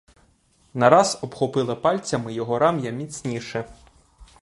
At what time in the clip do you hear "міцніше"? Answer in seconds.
2.91-3.65